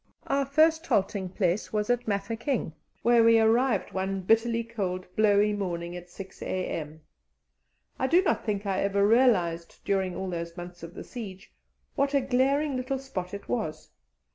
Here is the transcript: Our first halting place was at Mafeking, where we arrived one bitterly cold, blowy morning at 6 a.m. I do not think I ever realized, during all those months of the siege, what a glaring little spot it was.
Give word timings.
Our 0.25 0.47
first 0.47 0.87
halting 0.87 1.29
place 1.29 1.71
was 1.71 1.91
at 1.91 2.07
Mafeking, 2.07 2.73
where 3.03 3.23
we 3.23 3.37
arrived 3.39 3.91
one 3.91 4.21
bitterly 4.21 4.63
cold, 4.63 5.05
blowy 5.15 5.53
morning 5.53 5.95
at 5.95 6.09
6 6.09 6.41
a.m. 6.41 7.01
I 7.99 8.07
do 8.07 8.23
not 8.23 8.43
think 8.43 8.65
I 8.65 8.79
ever 8.81 9.05
realized, 9.05 9.79
during 9.85 10.15
all 10.15 10.31
those 10.31 10.57
months 10.57 10.81
of 10.81 10.95
the 10.95 11.03
siege, 11.03 11.53
what 11.93 12.15
a 12.15 12.21
glaring 12.21 12.75
little 12.77 12.97
spot 12.97 13.31
it 13.35 13.47
was. 13.47 13.91